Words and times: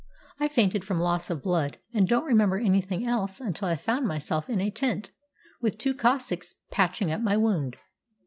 I 0.39 0.47
fainted 0.47 0.83
from 0.83 0.99
loss 0.99 1.29
of 1.29 1.43
blood, 1.43 1.77
and 1.93 2.07
don't 2.07 2.25
remember 2.25 2.57
anything 2.57 3.05
else 3.05 3.39
until 3.39 3.67
I 3.67 3.75
found 3.75 4.07
myself 4.07 4.49
in 4.49 4.59
a 4.59 4.71
tent, 4.71 5.11
with 5.61 5.77
two 5.77 5.93
Cossacks 5.93 6.55
patching 6.71 7.11
up 7.11 7.21
my 7.21 7.37
wound. 7.37 7.75